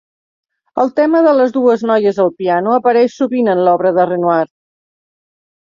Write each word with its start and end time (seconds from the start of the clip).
El 0.83 0.89
tema 0.99 1.21
de 1.27 1.33
les 1.41 1.53
dues 1.57 1.83
noies 1.91 2.23
al 2.25 2.33
piano 2.41 2.75
apareix 2.79 3.21
sovint 3.21 3.53
en 3.55 3.65
l'obra 3.69 3.95
de 4.01 4.11
Renoir. 4.15 4.45